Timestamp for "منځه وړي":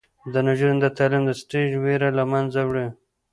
2.31-2.87